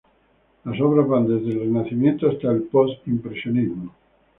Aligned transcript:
Las 0.63 0.81
obras 0.81 1.07
van 1.07 1.27
desde 1.27 1.51
el 1.51 1.59
Renacimiento 1.59 2.27
hasta 2.27 2.49
el 2.49 2.63
Postimpresionismo. 2.63 3.93